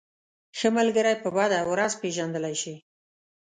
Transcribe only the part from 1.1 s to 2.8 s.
په بده ورځ پېژندلی شې.